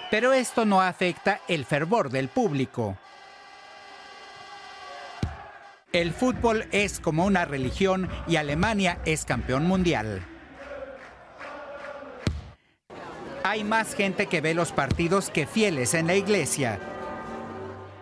Pero 0.10 0.34
esto 0.34 0.66
no 0.66 0.82
afecta 0.82 1.42
el 1.48 1.66
fervor 1.66 2.10
del 2.10 2.30
público. 2.30 2.98
El 5.92 6.14
fútbol 6.14 6.68
es 6.72 7.00
como 7.00 7.26
una 7.26 7.46
religión 7.46 8.10
y 8.28 8.36
Alemania 8.36 9.00
es 9.06 9.26
campeón 9.26 9.66
mundial. 9.66 10.24
Hay 13.44 13.64
más 13.64 13.96
gente 13.96 14.28
que 14.28 14.42
ve 14.42 14.54
los 14.54 14.72
partidos 14.72 15.32
que 15.32 15.48
fieles 15.48 15.96
en 15.96 16.06
la 16.06 16.16
iglesia. 16.16 16.80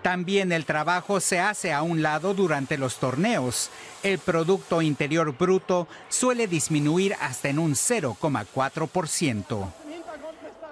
También 0.02 0.52
el 0.52 0.66
trabajo 0.66 1.20
se 1.20 1.40
hace 1.40 1.74
a 1.74 1.82
un 1.82 2.02
lado 2.02 2.34
durante 2.34 2.78
los 2.78 2.98
torneos. 2.98 3.70
El 4.04 4.20
Producto 4.20 4.82
Interior 4.82 5.38
Bruto 5.38 5.88
suele 6.10 6.48
disminuir 6.48 7.16
hasta 7.22 7.50
en 7.50 7.60
un 7.60 7.76
0,4%. 7.76 9.87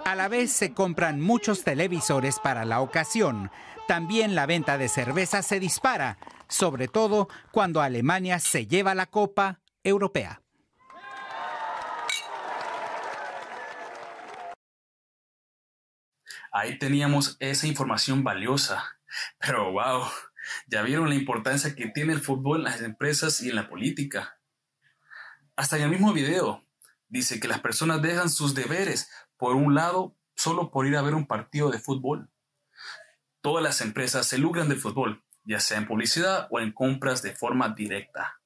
A 0.06 0.14
la 0.14 0.28
vez 0.28 0.52
se 0.52 0.72
compran 0.72 1.20
muchos 1.20 1.64
televisores 1.64 2.38
para 2.38 2.64
la 2.64 2.80
ocasión. 2.80 3.50
También 3.88 4.36
la 4.36 4.46
venta 4.46 4.78
de 4.78 4.88
cerveza 4.88 5.42
se 5.42 5.58
dispara, 5.58 6.18
sobre 6.48 6.86
todo 6.86 7.28
cuando 7.50 7.82
Alemania 7.82 8.38
se 8.38 8.68
lleva 8.68 8.94
la 8.94 9.06
Copa 9.06 9.58
Europea. 9.82 10.42
Ahí 16.52 16.78
teníamos 16.78 17.36
esa 17.40 17.66
información 17.66 18.22
valiosa. 18.22 19.00
Pero 19.40 19.72
wow, 19.72 20.04
ya 20.68 20.82
vieron 20.82 21.08
la 21.08 21.16
importancia 21.16 21.74
que 21.74 21.88
tiene 21.88 22.12
el 22.12 22.20
fútbol 22.20 22.58
en 22.58 22.64
las 22.66 22.80
empresas 22.80 23.40
y 23.40 23.48
en 23.48 23.56
la 23.56 23.68
política. 23.68 24.38
Hasta 25.56 25.78
en 25.78 25.82
el 25.82 25.90
mismo 25.90 26.12
video 26.12 26.64
dice 27.08 27.40
que 27.40 27.48
las 27.48 27.58
personas 27.58 28.02
dejan 28.02 28.30
sus 28.30 28.54
deberes 28.54 29.10
por 29.36 29.54
un 29.54 29.74
lado, 29.74 30.16
solo 30.36 30.70
por 30.70 30.86
ir 30.86 30.96
a 30.96 31.02
ver 31.02 31.14
un 31.14 31.26
partido 31.26 31.70
de 31.70 31.78
fútbol. 31.78 32.30
Todas 33.40 33.62
las 33.62 33.80
empresas 33.80 34.26
se 34.26 34.38
lucran 34.38 34.68
del 34.68 34.80
fútbol, 34.80 35.24
ya 35.44 35.60
sea 35.60 35.78
en 35.78 35.86
publicidad 35.86 36.48
o 36.50 36.60
en 36.60 36.72
compras 36.72 37.22
de 37.22 37.34
forma 37.34 37.68
directa. 37.70 38.40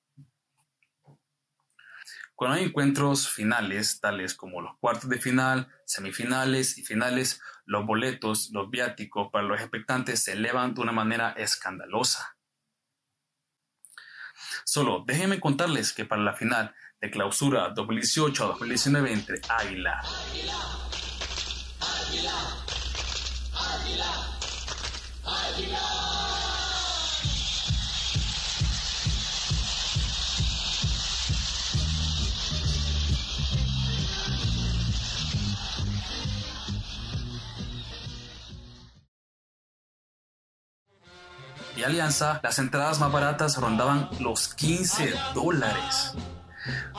Cuando 2.35 2.56
hay 2.56 2.64
encuentros 2.64 3.28
finales, 3.28 4.00
tales 4.00 4.35
como 4.35 4.62
los 4.62 4.78
cuartos 4.78 5.11
de 5.11 5.18
final, 5.18 5.68
semifinales 5.85 6.78
y 6.78 6.82
finales, 6.82 7.42
los 7.66 7.85
boletos, 7.85 8.49
los 8.52 8.70
viáticos 8.70 9.28
para 9.30 9.44
los 9.44 9.61
expectantes 9.61 10.23
se 10.23 10.32
elevan 10.32 10.75
de 10.75 10.80
una 10.80 10.92
manera 10.92 11.32
escandalosa. 11.32 12.38
Solo 14.64 15.04
déjenme 15.06 15.38
contarles 15.38 15.92
que 15.92 16.06
para 16.06 16.23
la 16.23 16.32
final 16.32 16.75
de 17.00 17.11
clausura 17.11 17.68
2018 17.70 18.44
a 18.44 18.47
2019 18.49 19.12
entre 19.12 19.40
Águila 19.49 20.00
águila, 22.11 22.50
y 41.76 41.83
Alianza, 41.83 42.40
las 42.43 42.59
entradas 42.59 42.99
más 42.99 43.11
baratas 43.12 43.57
rondaban 43.57 44.11
los 44.19 44.52
15 44.55 45.14
dólares. 45.35 46.12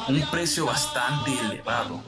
Un 0.08 0.22
precio 0.32 0.66
bastante 0.66 1.38
elevado. 1.40 2.02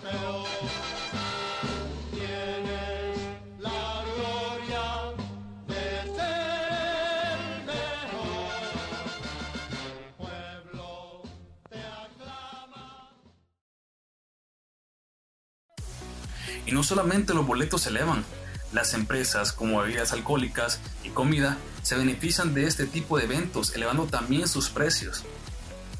No 16.74 16.82
solamente 16.82 17.36
los 17.36 17.46
boletos 17.46 17.84
se 17.84 17.90
elevan, 17.90 18.26
las 18.72 18.96
empresas 18.96 19.52
como 19.52 19.80
bebidas 19.80 20.12
alcohólicas 20.12 20.80
y 21.04 21.10
comida 21.10 21.58
se 21.84 21.96
benefician 21.96 22.56
de 22.56 22.66
este 22.66 22.88
tipo 22.88 23.20
de 23.20 23.26
eventos, 23.26 23.76
elevando 23.76 24.08
también 24.08 24.48
sus 24.48 24.72
precios. 24.72 25.24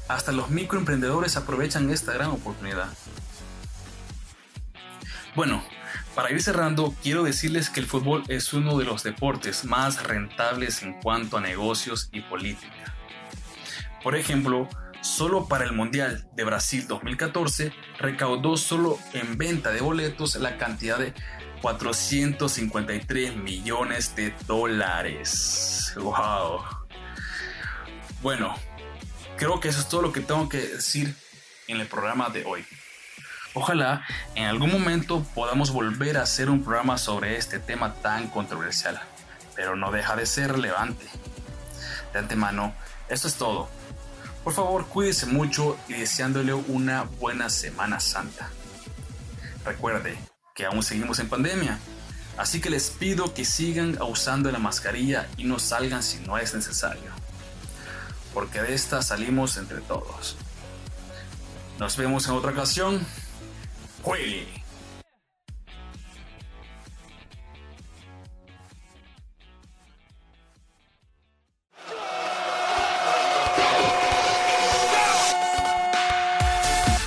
Hasta 0.08 0.32
los 0.32 0.50
microemprendedores 0.50 1.36
aprovechan 1.36 1.90
esta 1.90 2.12
gran 2.12 2.30
oportunidad. 2.30 2.88
Bueno, 5.36 5.62
para 6.16 6.32
ir 6.32 6.42
cerrando, 6.42 6.92
quiero 7.04 7.22
decirles 7.22 7.70
que 7.70 7.78
el 7.78 7.86
fútbol 7.86 8.24
es 8.26 8.52
uno 8.52 8.76
de 8.76 8.84
los 8.84 9.04
deportes 9.04 9.64
más 9.64 10.02
rentables 10.02 10.82
en 10.82 11.00
cuanto 11.00 11.36
a 11.36 11.40
negocios 11.40 12.08
y 12.10 12.20
política. 12.20 12.96
Por 14.02 14.16
ejemplo, 14.16 14.68
solo 15.04 15.46
para 15.46 15.64
el 15.64 15.72
Mundial 15.72 16.26
de 16.32 16.44
Brasil 16.44 16.86
2014 16.88 17.72
recaudó 17.98 18.56
solo 18.56 18.98
en 19.12 19.36
venta 19.36 19.70
de 19.70 19.82
boletos 19.82 20.34
la 20.36 20.56
cantidad 20.56 20.98
de 20.98 21.12
453 21.60 23.36
millones 23.36 24.16
de 24.16 24.34
dólares. 24.46 25.92
¡Wow! 25.96 26.62
Bueno, 28.22 28.54
creo 29.36 29.60
que 29.60 29.68
eso 29.68 29.80
es 29.80 29.88
todo 29.88 30.00
lo 30.00 30.12
que 30.12 30.20
tengo 30.20 30.48
que 30.48 30.58
decir 30.58 31.14
en 31.68 31.80
el 31.80 31.86
programa 31.86 32.30
de 32.30 32.44
hoy. 32.46 32.64
Ojalá 33.52 34.04
en 34.34 34.46
algún 34.46 34.72
momento 34.72 35.22
podamos 35.34 35.70
volver 35.70 36.16
a 36.16 36.22
hacer 36.22 36.48
un 36.48 36.64
programa 36.64 36.96
sobre 36.96 37.36
este 37.36 37.58
tema 37.58 37.94
tan 37.94 38.28
controversial, 38.28 39.00
pero 39.54 39.76
no 39.76 39.92
deja 39.92 40.16
de 40.16 40.24
ser 40.24 40.50
relevante. 40.52 41.06
De 42.12 42.18
antemano, 42.18 42.74
eso 43.08 43.28
es 43.28 43.34
todo. 43.34 43.68
Por 44.44 44.52
favor, 44.52 44.86
cuídese 44.86 45.24
mucho 45.24 45.78
y 45.88 45.94
deseándole 45.94 46.52
una 46.52 47.04
buena 47.04 47.48
Semana 47.48 47.98
Santa. 47.98 48.50
Recuerde 49.64 50.18
que 50.54 50.66
aún 50.66 50.82
seguimos 50.82 51.18
en 51.18 51.30
pandemia, 51.30 51.78
así 52.36 52.60
que 52.60 52.68
les 52.68 52.90
pido 52.90 53.32
que 53.32 53.46
sigan 53.46 54.00
usando 54.02 54.52
la 54.52 54.58
mascarilla 54.58 55.26
y 55.38 55.44
no 55.44 55.58
salgan 55.58 56.02
si 56.02 56.18
no 56.20 56.36
es 56.36 56.54
necesario, 56.54 57.10
porque 58.34 58.60
de 58.60 58.74
esta 58.74 59.00
salimos 59.00 59.56
entre 59.56 59.80
todos. 59.80 60.36
Nos 61.78 61.96
vemos 61.96 62.28
en 62.28 62.34
otra 62.34 62.52
ocasión. 62.52 63.04
Juegue. 64.02 64.63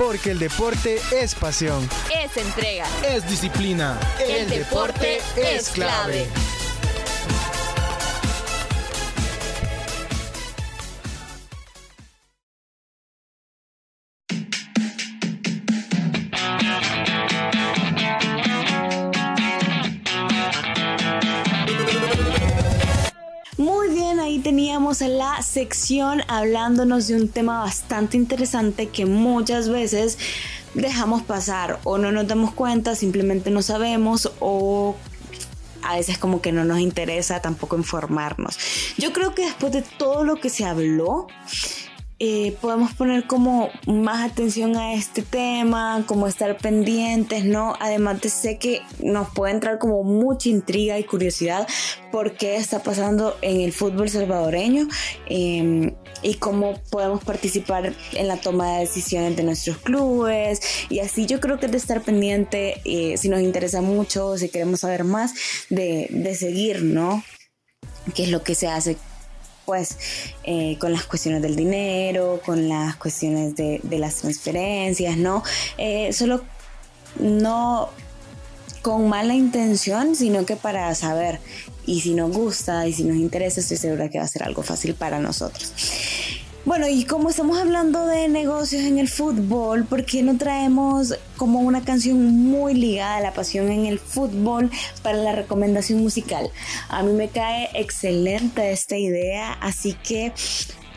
Porque 0.07 0.31
el 0.31 0.39
deporte 0.39 1.01
es 1.11 1.35
pasión. 1.35 1.85
Es 2.09 2.37
entrega. 2.37 2.87
Es 3.05 3.29
disciplina. 3.29 3.99
El, 4.25 4.49
deporte, 4.49 5.19
es 5.35 5.67
clave. 5.67 6.29
Sección 25.57 26.21
hablándonos 26.27 27.07
de 27.07 27.15
un 27.15 27.29
tema 27.29 27.61
bastante 27.61 28.15
interesante 28.15 28.89
que 28.89 29.07
muchas 29.07 29.69
veces 29.69 30.19
dejamos 30.75 31.23
pasar 31.23 31.79
o 31.83 31.97
no 31.97 32.11
nos 32.11 32.27
damos 32.27 32.53
cuenta, 32.53 32.93
simplemente 32.93 33.49
no 33.49 33.63
sabemos 33.63 34.31
o 34.39 34.95
a 35.81 35.95
veces 35.95 36.19
como 36.19 36.43
que 36.43 36.51
no 36.51 36.63
nos 36.63 36.77
interesa 36.77 37.41
tampoco 37.41 37.75
informarnos. 37.75 38.59
Yo 38.99 39.11
creo 39.13 39.33
que 39.33 39.45
después 39.45 39.73
de 39.73 39.81
todo 39.81 40.23
lo 40.23 40.35
que 40.35 40.51
se 40.51 40.63
habló, 40.63 41.25
eh, 42.19 42.57
podemos 42.61 42.93
poner 42.93 43.27
como 43.27 43.69
más 43.85 44.31
atención 44.31 44.75
a 44.75 44.93
este 44.93 45.21
tema, 45.21 46.03
como 46.07 46.27
estar 46.27 46.57
pendientes, 46.57 47.45
¿no? 47.45 47.75
Además 47.79 48.21
de 48.21 48.29
sé 48.29 48.57
que 48.57 48.81
nos 48.99 49.29
puede 49.29 49.53
entrar 49.53 49.77
como 49.77 50.03
mucha 50.03 50.49
intriga 50.49 50.97
y 50.97 51.03
curiosidad 51.03 51.67
por 52.11 52.33
qué 52.33 52.55
está 52.55 52.81
pasando 52.81 53.37
en 53.41 53.61
el 53.61 53.71
fútbol 53.71 54.09
salvadoreño 54.09 54.87
eh, 55.27 55.93
y 56.23 56.33
cómo 56.35 56.81
podemos 56.89 57.23
participar 57.23 57.93
en 58.13 58.27
la 58.27 58.37
toma 58.37 58.73
de 58.73 58.79
decisiones 58.79 59.35
de 59.35 59.43
nuestros 59.43 59.77
clubes 59.77 60.61
y 60.89 60.99
así 60.99 61.27
yo 61.27 61.39
creo 61.39 61.59
que 61.59 61.67
es 61.67 61.71
de 61.71 61.77
estar 61.77 62.01
pendiente 62.01 62.81
eh, 62.85 63.17
si 63.17 63.29
nos 63.29 63.41
interesa 63.41 63.81
mucho, 63.81 64.37
si 64.37 64.49
queremos 64.49 64.79
saber 64.79 65.03
más, 65.03 65.33
de, 65.69 66.07
de 66.09 66.35
seguir, 66.35 66.81
¿no? 66.81 67.23
qué 68.15 68.23
es 68.23 68.29
lo 68.29 68.43
que 68.43 68.55
se 68.55 68.67
hace 68.67 68.97
pues 69.67 69.97
eh, 70.45 70.77
con 70.79 70.93
las 70.93 71.03
cuestiones 71.03 71.41
del 71.41 71.57
dinero, 71.57 72.39
con 72.45 72.69
las 72.69 72.95
cuestiones 72.95 73.53
de, 73.57 73.81
de 73.83 73.99
las 73.99 74.15
transferencias, 74.15 75.17
¿no? 75.17 75.43
Eh, 75.77 76.13
solo 76.13 76.41
no 77.19 77.89
con 78.81 79.09
mala 79.09 79.33
intención, 79.33 80.15
sino 80.15 80.45
que 80.45 80.55
para 80.55 80.95
saber 80.95 81.41
y 81.85 81.99
si 81.99 82.13
nos 82.13 82.31
gusta 82.31 82.87
y 82.87 82.93
si 82.93 83.03
nos 83.03 83.17
interesa, 83.17 83.59
estoy 83.59 83.75
segura 83.75 84.09
que 84.09 84.19
va 84.19 84.23
a 84.23 84.29
ser 84.29 84.43
algo 84.43 84.63
fácil 84.63 84.95
para 84.95 85.19
nosotros. 85.19 85.73
Bueno, 86.67 86.85
y 86.89 87.05
como 87.05 87.29
estamos 87.29 87.57
hablando 87.57 88.05
de 88.07 88.27
negocios 88.27 88.83
en 88.83 88.97
el 88.97 89.07
fútbol, 89.07 89.85
¿por 89.85 90.03
qué 90.03 90.21
no 90.21 90.37
traemos 90.37 91.15
como 91.37 91.61
una 91.61 91.81
canción 91.85 92.21
muy 92.21 92.73
ligada 92.73 93.15
a 93.15 93.21
la 93.21 93.33
pasión 93.33 93.71
en 93.71 93.85
el 93.85 93.99
fútbol 93.99 94.69
para 95.01 95.17
la 95.17 95.31
recomendación 95.31 96.01
musical? 96.01 96.51
A 96.89 97.03
mí 97.03 97.13
me 97.13 97.29
cae 97.29 97.69
excelente 97.73 98.73
esta 98.73 98.97
idea, 98.97 99.53
así 99.53 99.93
que 99.93 100.33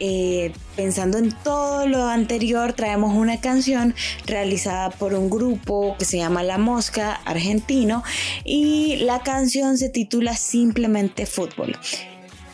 eh, 0.00 0.52
pensando 0.74 1.18
en 1.18 1.30
todo 1.44 1.86
lo 1.86 2.02
anterior, 2.02 2.72
traemos 2.72 3.14
una 3.14 3.40
canción 3.40 3.94
realizada 4.26 4.90
por 4.90 5.14
un 5.14 5.30
grupo 5.30 5.94
que 6.00 6.04
se 6.04 6.16
llama 6.16 6.42
La 6.42 6.58
Mosca 6.58 7.20
argentino 7.24 8.02
y 8.44 8.96
la 9.02 9.22
canción 9.22 9.78
se 9.78 9.88
titula 9.88 10.36
simplemente 10.36 11.26
Fútbol. 11.26 11.78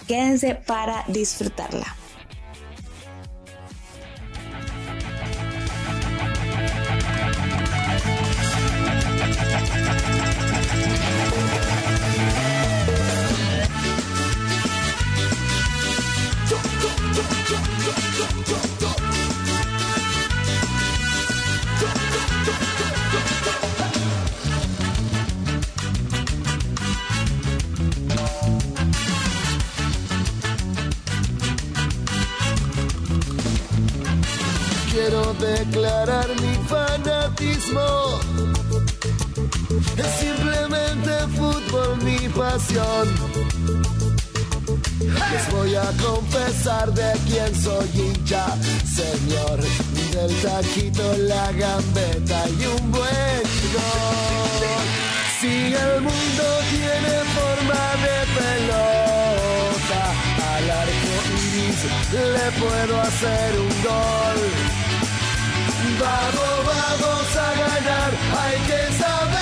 Quédense 0.06 0.54
para 0.54 1.02
disfrutarla. 1.08 1.96
Es 39.96 40.06
simplemente 40.20 41.10
fútbol 41.36 41.96
mi 42.04 42.28
pasión. 42.28 43.08
Les 45.00 45.50
voy 45.50 45.74
a 45.74 45.90
confesar 46.00 46.94
de 46.94 47.12
quién 47.26 47.52
soy 47.60 47.88
hincha, 47.92 48.46
señor. 48.86 49.58
Del 50.12 50.32
taquito, 50.42 51.16
la 51.18 51.50
gambeta 51.52 52.44
y 52.50 52.66
un 52.66 52.92
buen 52.92 53.42
gol. 53.74 54.86
Si 55.40 55.74
el 55.74 56.02
mundo 56.02 56.44
tiene 56.70 57.14
forma 57.34 57.82
de 58.06 58.16
pelota, 58.38 60.02
al 60.54 60.70
arco 60.70 61.14
iris 61.34 61.80
le 62.14 62.46
puedo 62.60 63.00
hacer 63.00 63.58
un 63.58 63.82
gol. 63.82 64.85
Vamos, 65.98 66.66
vamos 66.66 67.36
a 67.36 67.54
ganar, 67.54 68.12
hay 68.38 68.58
que 68.66 68.92
saber 68.98 69.35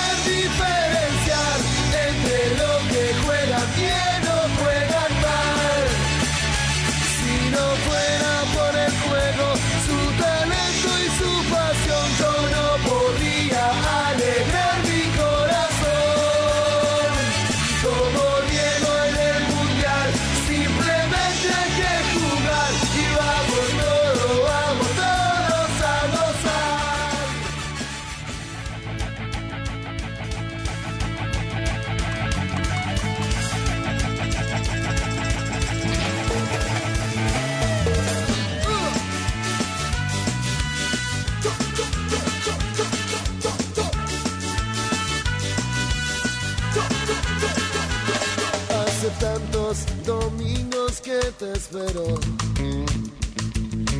espero. 51.53 52.19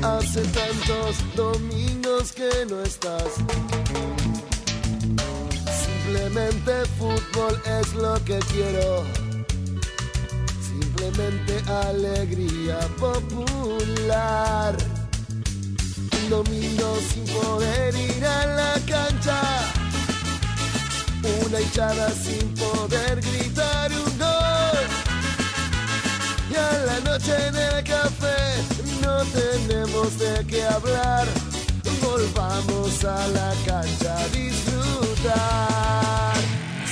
Hace 0.02 0.42
tantos 0.42 1.16
domingos 1.36 2.32
que 2.32 2.50
no 2.70 2.82
estás. 2.82 3.32
Simplemente 5.86 6.86
fútbol 6.98 7.62
es 7.66 7.94
lo 7.94 8.14
que 8.26 8.40
quiero. 8.52 9.04
Simplemente 10.62 11.62
alegría 11.72 12.80
popular. 13.00 14.76
Un 16.18 16.30
domingo 16.30 16.98
sin 17.14 17.26
poder 17.26 17.96
ir 17.96 18.26
a 18.26 18.46
la 18.46 18.74
cancha. 18.88 19.42
Una 21.46 21.62
hinchada 21.62 22.12
sin 22.12 22.48
poder 22.56 23.22
gritar 23.22 23.92
un 23.92 24.18
gol. 24.20 25.05
La 26.56 27.00
noche 27.02 27.34
en 27.48 27.56
el 27.56 27.84
café 27.84 28.40
no 29.04 29.18
tenemos 29.26 30.18
de 30.18 30.46
qué 30.48 30.64
hablar. 30.64 31.28
Volvamos 32.02 33.04
a 33.04 33.28
la 33.28 33.52
cancha 33.66 34.18
a 34.18 34.28
disfrutar. 34.30 34.76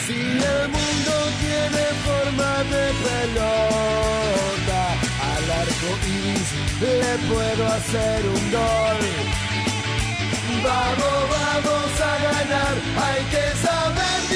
Si 0.05 0.19
el 0.19 0.67
mundo 0.67 1.13
tiene 1.39 1.83
forma 2.07 2.51
de 2.73 2.85
pelota, 3.05 4.81
al 5.31 5.45
arco 5.61 5.89
iris 6.07 6.49
le 6.81 7.13
puedo 7.33 7.63
hacer 7.67 8.19
un 8.35 8.51
gol. 8.51 9.01
Vamos, 10.61 11.19
vamos 11.37 11.91
a 12.01 12.13
ganar, 12.27 12.75
hay 13.05 13.23
que 13.31 13.45
saber 13.65 14.32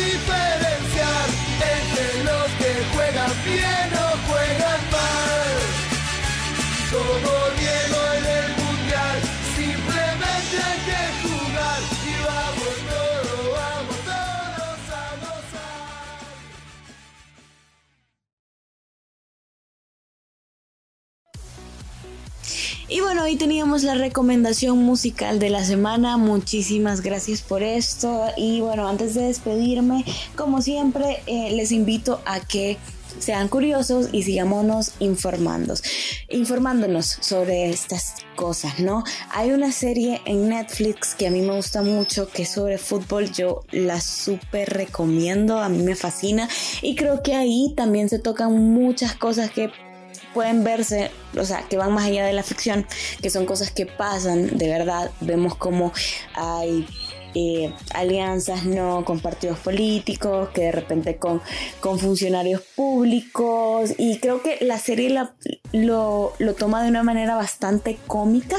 y 22.97 23.01
bueno, 23.01 23.23
hoy 23.23 23.35
teníamos 23.35 23.83
la 23.83 23.93
recomendación 23.93 24.79
musical 24.79 25.37
de 25.37 25.51
la 25.51 25.63
semana. 25.63 26.17
Muchísimas 26.17 27.01
gracias 27.01 27.43
por 27.43 27.61
esto. 27.61 28.23
Y 28.37 28.61
bueno, 28.61 28.87
antes 28.87 29.13
de 29.13 29.23
despedirme, 29.23 30.03
como 30.35 30.63
siempre, 30.63 31.21
eh, 31.27 31.51
les 31.51 31.71
invito 31.71 32.21
a 32.25 32.39
que 32.39 32.77
sean 33.19 33.47
curiosos 33.47 34.09
y 34.11 34.23
sigámonos 34.23 34.93
informando, 34.99 35.75
informándonos 36.29 37.17
sobre 37.21 37.69
estas 37.69 38.15
cosas, 38.35 38.79
¿no? 38.79 39.03
Hay 39.31 39.51
una 39.51 39.71
serie 39.71 40.21
en 40.25 40.49
Netflix 40.49 41.15
que 41.15 41.27
a 41.27 41.31
mí 41.31 41.41
me 41.41 41.55
gusta 41.55 41.81
mucho, 41.81 42.29
que 42.29 42.43
es 42.43 42.49
sobre 42.49 42.77
fútbol, 42.77 43.31
yo 43.31 43.61
la 43.71 43.99
súper 43.99 44.69
recomiendo, 44.69 45.59
a 45.59 45.69
mí 45.69 45.83
me 45.83 45.95
fascina 45.95 46.47
y 46.81 46.95
creo 46.95 47.23
que 47.23 47.35
ahí 47.35 47.73
también 47.75 48.09
se 48.09 48.19
tocan 48.19 48.53
muchas 48.53 49.15
cosas 49.15 49.51
que 49.51 49.71
pueden 50.33 50.63
verse, 50.63 51.09
o 51.35 51.43
sea, 51.43 51.63
que 51.67 51.77
van 51.77 51.91
más 51.93 52.05
allá 52.05 52.25
de 52.25 52.33
la 52.33 52.43
ficción, 52.43 52.85
que 53.21 53.29
son 53.29 53.45
cosas 53.45 53.71
que 53.71 53.85
pasan 53.85 54.57
de 54.57 54.67
verdad. 54.67 55.09
Vemos 55.19 55.55
como 55.55 55.91
hay 56.35 56.85
eh, 57.39 57.71
alianzas 57.93 58.65
no 58.65 59.03
con 59.05 59.19
partidos 59.19 59.59
políticos, 59.59 60.49
que 60.53 60.61
de 60.61 60.71
repente 60.71 61.17
con, 61.17 61.41
con 61.79 61.99
funcionarios 61.99 62.61
públicos, 62.75 63.91
y 63.97 64.17
creo 64.19 64.41
que 64.41 64.57
la 64.61 64.77
serie 64.79 65.09
la- 65.11 65.33
lo, 65.71 66.33
lo 66.39 66.53
toma 66.55 66.81
de 66.83 66.89
una 66.89 67.03
manera 67.03 67.35
bastante 67.35 67.97
cómica, 68.07 68.57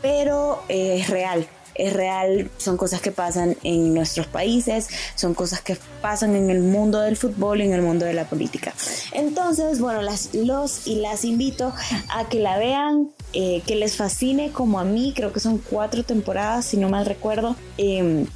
pero 0.00 0.62
eh, 0.68 0.98
es 1.00 1.10
real. 1.10 1.46
Es 1.80 1.94
real, 1.94 2.50
son 2.58 2.76
cosas 2.76 3.00
que 3.00 3.10
pasan 3.10 3.56
en 3.62 3.94
nuestros 3.94 4.26
países, 4.26 4.88
son 5.14 5.34
cosas 5.34 5.62
que 5.62 5.76
pasan 6.02 6.36
en 6.36 6.50
el 6.50 6.60
mundo 6.60 7.00
del 7.00 7.16
fútbol 7.16 7.60
y 7.60 7.64
en 7.64 7.72
el 7.72 7.82
mundo 7.82 8.04
de 8.04 8.12
la 8.12 8.28
política. 8.28 8.74
Entonces, 9.12 9.80
bueno, 9.80 10.02
las, 10.02 10.34
los 10.34 10.86
y 10.86 10.96
las 10.96 11.24
invito 11.24 11.72
a 12.08 12.28
que 12.28 12.38
la 12.38 12.58
vean, 12.58 13.10
eh, 13.32 13.62
que 13.66 13.76
les 13.76 13.96
fascine 13.96 14.50
como 14.52 14.78
a 14.78 14.84
mí, 14.84 15.12
creo 15.16 15.32
que 15.32 15.40
son 15.40 15.58
cuatro 15.58 16.02
temporadas, 16.02 16.66
si 16.66 16.76
no 16.76 16.88
mal 16.88 17.06
recuerdo. 17.06 17.56
Em, 17.78 18.26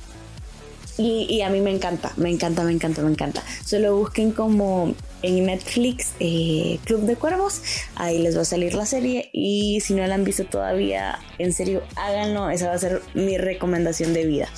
y, 0.97 1.27
y 1.29 1.43
a 1.43 1.51
mí 1.51 1.61
me 1.61 1.71
encanta, 1.71 2.13
me 2.17 2.31
encanta, 2.31 2.63
me 2.63 2.73
encanta, 2.73 3.03
me 3.03 3.11
encanta. 3.11 3.43
Solo 3.65 3.97
busquen 3.97 4.31
como 4.31 4.95
en 5.25 5.47
Netflix 5.47 6.15
eh, 6.21 6.79
Club 6.85 7.03
de 7.03 7.17
Cuervos, 7.17 7.63
ahí 7.97 8.19
les 8.19 8.37
va 8.37 8.43
a 8.43 8.45
salir 8.45 8.75
la 8.75 8.87
serie. 8.87 9.31
Y 9.33 9.81
si 9.81 9.95
no 9.95 10.07
la 10.07 10.15
han 10.15 10.25
visto 10.25 10.45
todavía, 10.45 11.19
en 11.39 11.53
serio, 11.53 11.83
háganlo, 11.97 12.51
esa 12.51 12.69
va 12.69 12.75
a 12.75 12.79
ser 12.79 13.03
mi 13.15 13.39
recomendación 13.39 14.13
de 14.13 14.27
vida. 14.27 14.49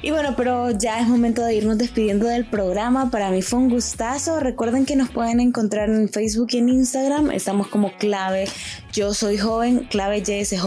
Y 0.00 0.12
bueno, 0.12 0.34
pero 0.36 0.70
ya 0.70 1.00
es 1.00 1.08
momento 1.08 1.44
de 1.44 1.56
irnos 1.56 1.76
despidiendo 1.76 2.26
del 2.26 2.46
programa. 2.46 3.10
Para 3.10 3.30
mí 3.30 3.42
fue 3.42 3.58
un 3.58 3.68
gustazo. 3.68 4.38
Recuerden 4.38 4.86
que 4.86 4.94
nos 4.94 5.10
pueden 5.10 5.40
encontrar 5.40 5.90
en 5.90 6.08
Facebook 6.08 6.48
y 6.52 6.58
en 6.58 6.68
Instagram. 6.68 7.32
Estamos 7.32 7.66
como 7.66 7.96
clave 7.96 8.44
Yo 8.92 9.12
Soy 9.12 9.38
Joven, 9.38 9.88
clave 9.90 10.22
YSJ. 10.22 10.64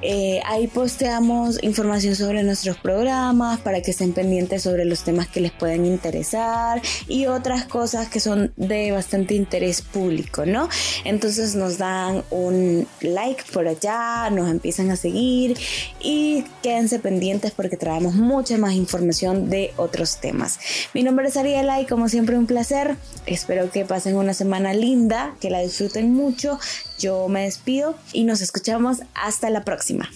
Eh, 0.00 0.40
ahí 0.46 0.68
posteamos 0.68 1.60
información 1.62 2.14
sobre 2.14 2.44
nuestros 2.44 2.76
programas 2.76 3.58
para 3.58 3.82
que 3.82 3.90
estén 3.90 4.12
pendientes 4.12 4.62
sobre 4.62 4.84
los 4.84 5.02
temas 5.02 5.26
que 5.26 5.40
les 5.40 5.50
pueden 5.50 5.84
interesar 5.86 6.80
y 7.08 7.26
otras 7.26 7.64
cosas 7.64 8.08
que 8.08 8.20
son 8.20 8.52
de 8.56 8.92
bastante 8.92 9.34
interés 9.34 9.82
público, 9.82 10.46
¿no? 10.46 10.68
Entonces 11.04 11.56
nos 11.56 11.78
dan 11.78 12.22
un 12.30 12.86
like 13.00 13.42
por 13.52 13.66
allá, 13.66 14.30
nos 14.30 14.48
empiezan 14.48 14.92
a 14.92 14.96
seguir 14.96 15.58
y 16.00 16.44
quédense 16.62 17.00
pendientes 17.00 17.50
porque 17.50 17.76
traemos 17.76 18.14
mucha 18.18 18.58
más 18.58 18.74
información 18.74 19.50
de 19.50 19.72
otros 19.76 20.18
temas. 20.18 20.58
Mi 20.94 21.02
nombre 21.02 21.28
es 21.28 21.36
Ariela 21.36 21.80
y 21.80 21.86
como 21.86 22.08
siempre 22.08 22.36
un 22.36 22.46
placer. 22.46 22.96
Espero 23.26 23.70
que 23.70 23.84
pasen 23.84 24.16
una 24.16 24.34
semana 24.34 24.74
linda, 24.74 25.34
que 25.40 25.50
la 25.50 25.60
disfruten 25.60 26.12
mucho. 26.12 26.58
Yo 26.98 27.28
me 27.28 27.42
despido 27.44 27.94
y 28.12 28.24
nos 28.24 28.40
escuchamos 28.40 28.98
hasta 29.14 29.50
la 29.50 29.64
próxima. 29.64 30.10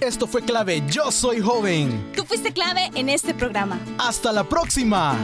Esto 0.00 0.26
fue 0.26 0.42
clave 0.42 0.82
Yo 0.88 1.10
Soy 1.10 1.40
Joven. 1.40 2.12
Tú 2.14 2.24
fuiste 2.24 2.52
clave 2.52 2.90
en 2.94 3.08
este 3.08 3.34
programa. 3.34 3.80
Hasta 3.98 4.32
la 4.32 4.44
próxima. 4.44 5.18